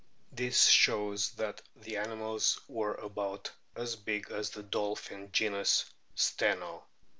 This 0.31 0.63
shows 0.65 1.29
that 1.33 1.61
the 1.75 1.97
animals 1.97 2.59
were 2.67 2.95
about 2.95 3.51
as 3.75 3.95
big 3.95 4.31
as 4.31 4.49
the 4.49 4.63
dolphin 4.63 5.31
genus 5.31 5.85
Steno. 6.15 6.87